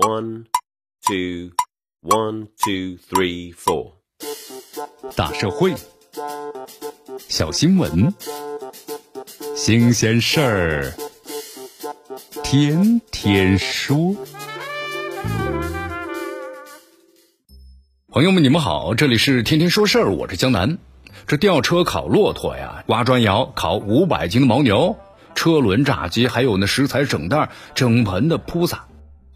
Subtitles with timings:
[0.00, 0.46] One,
[1.06, 1.50] two,
[2.00, 3.92] one, two, three, four。
[5.14, 5.74] 大社会，
[7.28, 8.14] 小新闻，
[9.54, 10.94] 新鲜事儿，
[12.42, 14.16] 天天说。
[18.08, 20.78] 朋友们，你们好，这里是天天说事儿，我是江南。
[21.26, 24.96] 这吊车烤骆驼呀，挖砖窑烤五百斤的牦牛，
[25.34, 28.86] 车轮炸鸡，还有那食材整袋、整盆的铺撒。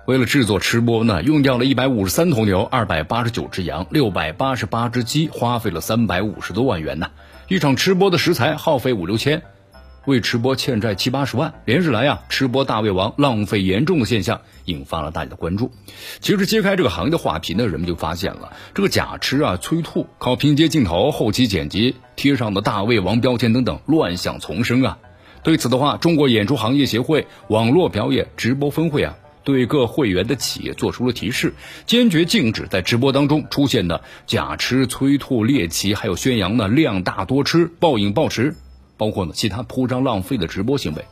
[0.07, 7.10] 为了制作吃播呢，用掉了一百五十三头牛、二百八十九只羊、六百八十八只鸡，花费了三百五十多万元呢。
[7.48, 9.41] 一场吃播的食材耗费五六千，
[10.05, 11.55] 为吃播欠债七八十万。
[11.65, 15.73] 连日来呀，吃播大胃王浪费严重的现象引发了大家的关注。
[16.21, 24.98] 其实揭开这个行业的画皮呢，人们就发现了这个假吃啊、催吐、靠拼接镜头、后期剪辑贴上的大胃王标签等等乱象丛生啊。
[25.43, 29.16] 对此的话，中国演出行业协会网络表演直播分会啊。
[29.45, 31.55] 对各会员的企业做出了提示，
[31.87, 38.57] 坚决禁止在直播当中出现的假吃、催吐、猎奇，还有宣扬呢量大多吃、暴饮暴食，
[38.96, 41.05] 包括呢其他铺张浪费的直播行为。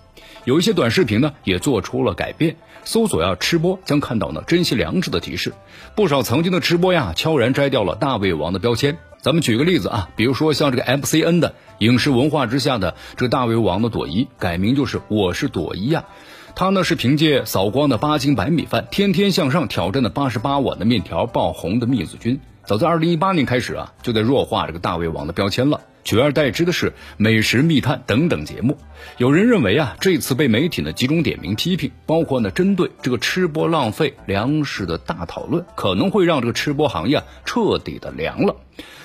[0.44, 5.52] 有一些短视频呢也做出了改变，搜索要吃播将看到呢珍惜粮食的提示。
[5.94, 8.98] 不少曾经的吃播呀悄然摘掉了大胃王的标签。
[9.20, 16.06] 咱们举个例子啊，比如说像这个 MCN 的影视文化之下的这个大胃王的朵颐，改名就是我是朵颐呀。
[16.54, 22.38] 他呢是凭借扫光的八斤白米饭，天天向上挑战的八十八碗的面条爆红的蜜子君。
[22.64, 28.76] 早在二零一八年开始啊，就在弱化这个大胃王的标签了，取而代之的是美食密探等等节目。
[29.18, 38.54] 有人认为啊，这次被媒体呢集中点名批评，包括呢针对这个吃播浪费粮食的大讨论，可能会让这个吃播行业彻底的凉了，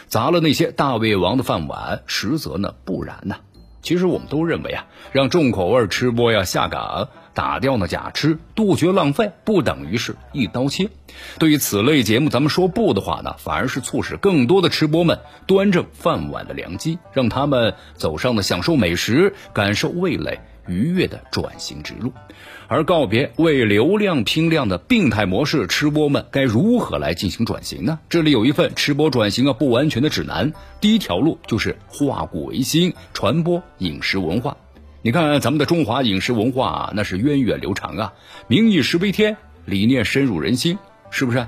[0.08, 2.04] 砸了那些大胃王的饭碗。
[2.06, 3.38] 实则呢不然呢。
[3.88, 7.08] 其实我们都认为啊，让重口味吃播呀下岗。
[7.34, 10.90] 打掉那假吃，杜绝浪费，不等于是一刀切。
[11.40, 22.14] 对于此类节目，咱们说不的话呢，反而是促使更多的吃播们端正饭碗的良机，让他们走上了享受美食、感受味蕾愉悦的转型之路。
[22.68, 28.00] 而告别为流量拼量的病态模式，吃播们该如何来进行转型呢？
[28.10, 30.52] 这里有一份吃播转型啊不完全的指南。
[30.82, 34.58] 第一条路就是化古为新，传播饮食文化。
[35.02, 38.14] 你看，咱们的中华饮食文化啊那是源远流长啊，
[38.48, 40.78] 民以食为天，理念深入人心，
[41.10, 41.48] 是不是？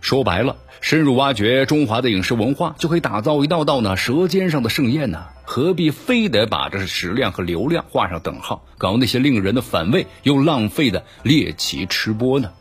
[0.00, 5.26] 说白了，深入挖掘中华的饮食文化，就可以打造一道道呢舌尖上的盛宴呢。
[5.52, 12.52] 何必非得把这食量和流量画上等号，搞那些令人的反胃又浪费的猎奇吃播呢？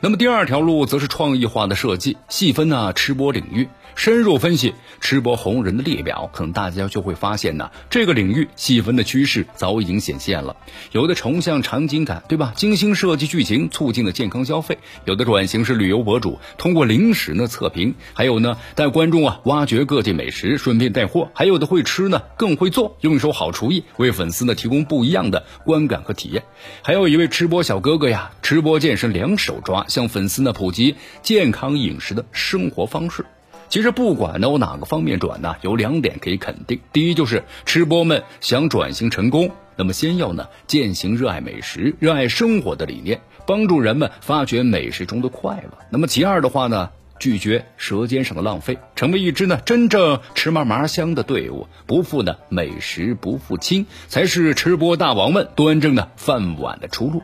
[0.00, 3.68] 那么第二条路则是创意化的设计，细分呢吃播领域。
[3.94, 10.54] 深入分析吃播红人的列表，可能大家就会发现呢，这个领域细分的趋势早已经显现了。
[10.92, 12.52] 有的崇尚场景感，对吧？
[12.54, 14.76] 精心设计剧情，促进了健康消费；
[15.06, 26.42] 有的转型是旅游博主，通过零食呢测评；还有呢带观众啊挖掘各地美食，顺便带货；还有的会吃呢更会做，用一手好厨艺为粉丝呢提供不一样的观感和体验。
[26.82, 33.26] 还有一位吃播小哥哥呀，吃播健身两手抓，向粉丝呢普及健康饮食的生活方式。
[33.68, 57.22] 其实不管呢，我哪个方面转呢，有两点可以肯定：第一，就是吃播们想转型成功，那么先要呢践行热爱美食、热爱生活的理念，帮助人们发掘美食中的快乐；那么其二的话呢，拒绝舌尖上的浪费，成为一支呢真正吃嘛嘛香的队伍，不负呢美食不负卿，才是吃播大王们端正的饭碗的出路。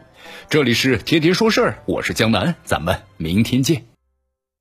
[0.48, 3.91] 这里是天天说事儿，我是江南，咱们明天见。